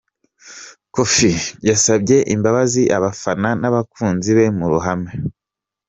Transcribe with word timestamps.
Kofi 0.93 1.31
yasabye 1.69 2.17
imbabazi 2.33 2.83
abafana 2.97 3.49
n’abakunzi 3.61 4.29
be 4.37 4.45
mu 4.57 4.65
ruhame 4.71 5.11